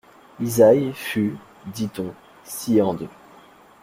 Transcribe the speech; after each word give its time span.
Isaïe 0.39 0.93
fut, 0.95 1.35
dit-on, 1.67 2.11
scié 2.43 2.81
en 2.81 2.95
deux. 2.95 3.07